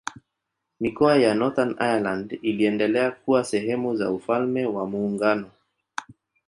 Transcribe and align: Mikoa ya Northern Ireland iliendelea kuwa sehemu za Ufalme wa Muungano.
Mikoa 0.79 1.17
ya 1.17 1.35
Northern 1.35 1.75
Ireland 1.79 2.39
iliendelea 2.41 3.11
kuwa 3.11 3.43
sehemu 3.43 3.95
za 3.95 4.11
Ufalme 4.11 4.65
wa 4.65 4.85
Muungano. 4.85 5.51